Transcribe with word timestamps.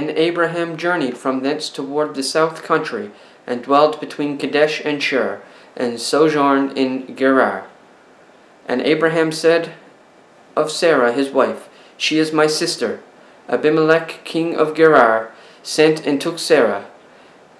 Then 0.00 0.16
Abraham 0.16 0.78
journeyed 0.78 1.18
from 1.18 1.42
thence 1.42 1.68
toward 1.68 2.14
the 2.14 2.22
south 2.22 2.62
country, 2.62 3.10
and 3.46 3.62
dwelt 3.62 4.00
between 4.00 4.38
Kadesh 4.38 4.80
and 4.82 5.02
Shur, 5.02 5.42
and 5.76 6.00
sojourned 6.00 6.78
in 6.78 7.14
Gerar. 7.14 7.66
And 8.66 8.80
Abraham 8.80 9.30
said 9.30 9.74
of 10.56 10.70
Sarah 10.70 11.12
his 11.12 11.28
wife, 11.28 11.68
She 11.98 12.18
is 12.18 12.32
my 12.32 12.46
sister. 12.46 13.02
Abimelech 13.46 14.24
king 14.24 14.56
of 14.56 14.74
Gerar 14.74 15.32
sent 15.62 16.06
and 16.06 16.18
took 16.18 16.38
Sarah. 16.38 16.86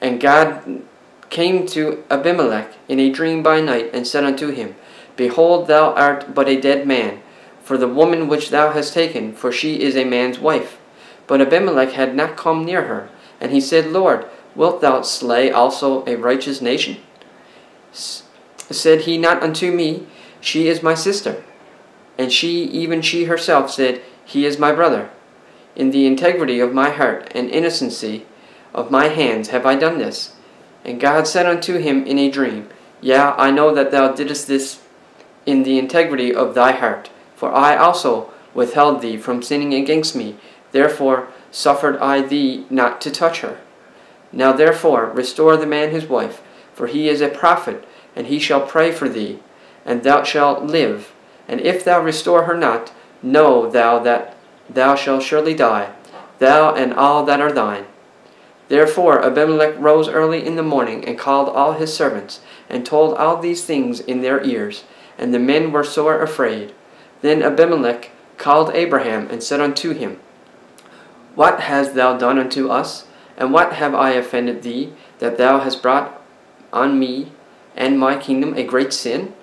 And 0.00 0.20
God 0.20 0.82
came 1.30 1.66
to 1.66 2.04
Abimelech 2.08 2.72
in 2.86 3.00
a 3.00 3.10
dream 3.10 3.42
by 3.42 3.60
night, 3.60 3.90
and 3.92 4.06
said 4.06 4.22
unto 4.22 4.50
him, 4.50 4.76
Behold, 5.16 5.66
thou 5.66 5.92
art 5.94 6.36
but 6.36 6.48
a 6.48 6.60
dead 6.60 6.86
man, 6.86 7.20
for 7.64 7.76
the 7.76 7.88
woman 7.88 8.28
which 8.28 8.50
thou 8.50 8.70
hast 8.70 8.94
taken, 8.94 9.32
for 9.32 9.50
she 9.50 9.82
is 9.82 9.96
a 9.96 10.04
man's 10.04 10.38
wife. 10.38 10.78
But 11.28 11.40
Abimelech 11.40 11.92
had 11.92 12.16
not 12.16 12.36
come 12.36 12.64
near 12.64 12.86
her. 12.86 13.08
And 13.40 13.52
he 13.52 13.60
said, 13.60 13.86
Lord, 13.86 14.26
wilt 14.56 14.80
thou 14.80 15.02
slay 15.02 15.52
also 15.52 16.04
a 16.06 16.16
righteous 16.16 16.60
nation? 16.60 16.96
S- 17.92 18.24
said 18.70 19.02
he 19.02 19.16
not 19.16 19.42
unto 19.42 19.70
me, 19.70 20.06
She 20.40 20.66
is 20.66 20.82
my 20.82 20.94
sister. 20.94 21.44
And 22.18 22.32
she, 22.32 22.64
even 22.64 23.00
she 23.02 23.24
herself, 23.24 23.70
said, 23.70 24.02
He 24.24 24.44
is 24.44 24.58
my 24.58 24.72
brother. 24.72 25.10
In 25.76 25.92
the 25.92 26.06
integrity 26.06 26.58
of 26.58 26.74
my 26.74 26.90
heart 26.90 27.30
and 27.34 27.48
innocency 27.48 28.26
of 28.74 28.90
my 28.90 29.06
hands 29.08 29.48
have 29.48 29.64
I 29.64 29.76
done 29.76 29.98
this. 29.98 30.34
And 30.84 31.00
God 31.00 31.26
said 31.26 31.46
unto 31.46 31.78
him 31.78 32.04
in 32.06 32.18
a 32.18 32.30
dream, 32.30 32.68
Yea, 33.00 33.16
I 33.16 33.50
know 33.50 33.74
that 33.74 33.90
thou 33.90 34.12
didst 34.12 34.48
this 34.48 34.82
in 35.46 35.62
the 35.62 35.78
integrity 35.78 36.34
of 36.34 36.54
thy 36.54 36.72
heart, 36.72 37.10
for 37.36 37.52
I 37.52 37.76
also 37.76 38.30
withheld 38.54 39.02
thee 39.02 39.16
from 39.16 39.42
sinning 39.42 39.74
against 39.74 40.16
me, 40.16 40.36
therefore 40.78 41.26
suffered 41.50 41.96
I 41.96 42.22
thee 42.22 42.64
not 42.70 43.00
to 43.00 43.10
touch 43.10 43.40
her. 43.40 43.58
Now 44.30 44.52
therefore 44.52 45.06
restore 45.06 45.56
the 45.56 45.66
man 45.66 45.90
his 45.90 46.06
wife, 46.06 46.40
for 46.72 46.86
he 46.86 47.08
is 47.08 47.20
a 47.20 47.28
prophet, 47.28 47.84
and 48.14 48.28
he 48.28 48.38
shall 48.38 48.60
pray 48.60 48.92
for 48.92 49.08
thee, 49.08 49.40
and 49.84 50.04
thou 50.04 50.22
shalt 50.22 50.62
live. 50.62 51.12
And 51.48 51.60
if 51.60 51.84
thou 51.84 52.00
restore 52.00 52.44
her 52.44 52.56
not, 52.56 52.92
know 53.24 53.68
thou 53.68 53.98
that 53.98 54.36
thou 54.70 54.94
shalt 54.94 55.24
surely 55.24 55.52
die, 55.52 55.90
thou 56.38 56.72
and 56.76 56.94
all 56.94 57.24
that 57.24 57.40
are 57.40 57.52
thine. 57.52 57.86
Therefore 58.68 59.24
Abimelech 59.24 59.74
rose 59.80 60.08
early 60.08 60.46
in 60.46 60.54
the 60.54 60.62
morning, 60.62 61.04
and 61.04 61.18
called 61.18 61.48
all 61.48 61.72
his 61.72 61.92
servants, 61.92 62.38
and 62.68 62.86
told 62.86 63.16
all 63.16 63.38
these 63.38 63.64
things 63.64 63.98
in 63.98 64.20
their 64.20 64.44
ears, 64.44 64.84
and 65.18 65.34
the 65.34 65.40
men 65.40 65.72
were 65.72 65.82
sore 65.82 66.22
afraid. 66.22 66.72
Then 67.20 67.42
Abimelech 67.42 68.12
called 68.36 68.70
Abraham, 68.74 69.26
and 69.28 69.42
said 69.42 69.60
unto 69.60 69.90
him, 69.92 70.20
What 71.38 71.60
hast 71.60 71.94
thou 71.94 72.16
done 72.16 72.36
unto 72.36 72.68
us? 72.68 73.06
And 73.36 73.52
what 73.52 73.74
have 73.74 73.94
I 73.94 74.10
offended 74.10 74.62
thee, 74.62 74.92
that 75.20 75.38
thou 75.38 75.60
hast 75.60 75.80
brought 75.80 76.20
on 76.72 76.98
me 76.98 77.30
and 77.76 77.96
my 77.96 78.16
kingdom 78.16 78.54
a 78.54 78.64
great 78.64 78.92
sin? 78.92 79.34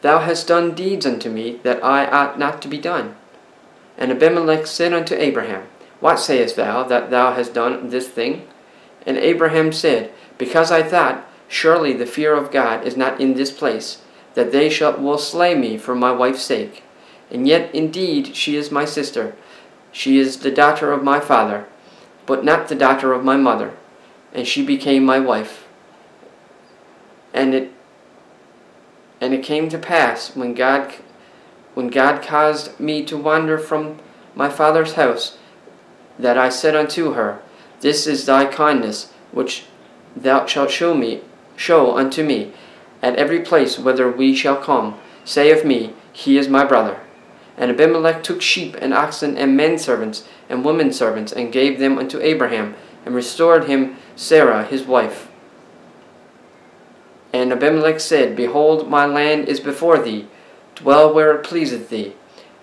Thou 0.00 0.20
hast 0.20 0.48
done 0.48 0.74
deeds 0.74 1.04
unto 1.04 1.28
me 1.28 1.60
that 1.64 1.84
I 1.84 2.06
ought 2.06 2.38
not 2.38 2.62
to 2.62 2.68
be 2.68 2.78
done. 2.78 3.14
And 3.98 4.10
Abimelech 4.10 4.66
said 4.66 4.94
unto 4.94 5.14
Abraham, 5.14 5.66
What 6.00 6.18
sayest 6.18 6.56
thou 6.56 6.82
that 6.84 7.10
thou 7.10 7.34
hast 7.34 7.52
done 7.52 7.90
this 7.90 8.08
thing? 8.08 8.48
And 9.04 9.18
Abraham 9.18 9.72
said, 9.72 10.10
Because 10.38 10.72
I 10.72 10.82
thought, 10.82 11.28
Surely 11.46 11.92
the 11.92 12.06
fear 12.06 12.32
of 12.32 12.50
God 12.50 12.86
is 12.86 12.96
not 12.96 13.20
in 13.20 13.34
this 13.34 13.50
place, 13.50 14.00
that 14.32 14.50
they 14.50 14.70
shall 14.70 14.96
will 14.96 15.18
slay 15.18 15.54
me 15.54 15.76
for 15.76 15.94
my 15.94 16.10
wife's 16.10 16.40
sake. 16.40 16.84
And 17.30 17.46
yet 17.46 17.74
indeed 17.74 18.34
she 18.34 18.56
is 18.56 18.70
my 18.70 18.86
sister. 18.86 19.34
She 19.96 20.18
is 20.18 20.40
the 20.40 20.50
daughter 20.50 20.92
of 20.92 21.02
my 21.02 21.20
father, 21.20 21.64
but 22.26 22.44
not 22.44 22.68
the 22.68 22.74
daughter 22.74 23.14
of 23.14 23.24
my 23.24 23.38
mother. 23.38 23.72
And 24.34 24.46
she 24.46 24.62
became 24.62 25.06
my 25.06 25.18
wife. 25.18 25.66
And 27.32 27.54
it 27.54 27.72
and 29.22 29.32
it 29.32 29.42
came 29.42 29.70
to 29.70 29.78
pass 29.78 30.36
when 30.36 30.52
God 30.52 30.96
when 31.72 31.88
God 31.88 32.22
caused 32.22 32.78
me 32.78 33.06
to 33.06 33.16
wander 33.16 33.56
from 33.56 33.98
my 34.34 34.50
father's 34.50 34.92
house, 34.92 35.38
that 36.18 36.36
I 36.36 36.50
said 36.50 36.76
unto 36.76 37.12
her, 37.12 37.40
This 37.80 38.06
is 38.06 38.26
thy 38.26 38.44
kindness, 38.44 39.10
which 39.32 39.64
thou 40.14 40.44
shalt 40.44 40.70
show 40.70 40.92
me, 40.92 41.22
show 41.56 41.96
unto 41.96 42.22
me, 42.22 42.52
at 43.00 43.16
every 43.16 43.40
place 43.40 43.78
whither 43.78 44.10
we 44.10 44.34
shall 44.34 44.58
come. 44.58 44.98
Say 45.24 45.50
of 45.50 45.64
me, 45.64 45.94
He 46.12 46.36
is 46.36 46.48
my 46.48 46.66
brother. 46.66 47.00
And 47.56 47.70
Abimelech 47.70 48.22
took 48.22 48.42
sheep 48.42 48.76
and 48.80 48.92
oxen 48.92 49.36
and 49.36 49.56
men 49.56 49.78
servants 49.78 50.26
and 50.48 50.64
women 50.64 50.92
servants, 50.92 51.32
and 51.32 51.52
gave 51.52 51.78
them 51.78 51.98
unto 51.98 52.20
Abraham, 52.20 52.74
and 53.04 53.14
restored 53.14 53.64
him 53.64 53.96
Sarah 54.14 54.64
his 54.64 54.84
wife. 54.84 55.28
And 57.32 57.52
Abimelech 57.52 58.00
said, 58.00 58.36
Behold, 58.36 58.88
my 58.88 59.06
land 59.06 59.48
is 59.48 59.60
before 59.60 59.98
thee, 59.98 60.26
dwell 60.74 61.12
where 61.12 61.34
it 61.34 61.44
pleaseth 61.44 61.88
thee. 61.88 62.14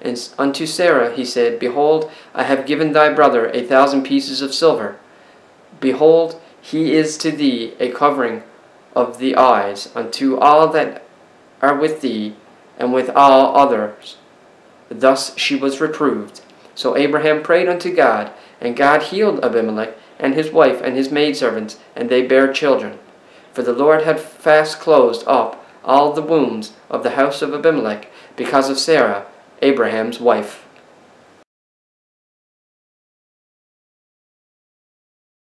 And 0.02 0.30
unto 0.38 0.66
Sarah 0.66 1.14
he 1.14 1.26
said, 1.26 1.59
Behold, 1.59 2.12
I 2.34 2.44
have 2.44 2.66
given 2.66 2.92
thy 2.92 3.14
brother 3.14 3.50
a 3.50 3.64
thousand 3.64 4.03
pieces 4.03 4.42
of 4.42 4.53
silver. 4.53 4.98
Behold, 5.80 6.40
he 6.62 6.94
is 6.94 7.18
to 7.20 7.32
thee 7.32 7.74
a 7.80 7.92
covering 7.92 8.44
of 8.96 9.18
the 9.18 9.36
eyes 9.36 9.92
unto 9.96 10.38
all 10.38 10.68
that 10.70 11.03
are 11.62 11.76
with 11.76 12.02
thee, 12.02 12.36
and 12.78 12.94
with 12.94 13.09
all 13.09 13.56
others. 13.56 14.18
Thus 15.00 15.38
she 15.38 15.56
was 15.56 15.81
reproved. 15.81 16.42
So 16.76 16.96
Abraham 16.96 17.42
prayed 17.42 17.68
unto 17.68 17.94
God, 17.94 18.31
and 18.62 18.76
God 18.76 19.04
healed 19.04 19.44
Abimelech 19.44 19.96
and 20.20 20.36
his 20.36 20.52
wife 20.52 20.81
and 20.81 20.96
his 20.96 21.12
maidservants, 21.12 21.80
and 21.96 22.09
they 22.09 22.26
bare 22.26 22.52
children. 22.54 23.00
For 23.52 23.64
the 23.64 23.74
Lord 23.74 24.03
had 24.03 24.20
fast 24.20 24.80
closed 24.80 25.24
up 25.28 25.66
all 25.84 26.14
the 26.14 26.22
wombs 26.22 26.74
of 26.90 27.03
the 27.03 27.12
house 27.12 27.42
of 27.42 27.53
Abimelech 27.53 28.09
because 28.36 28.70
of 28.70 28.78
Sarah, 28.80 29.26
Abraham's 29.62 30.20
wife. 30.20 30.62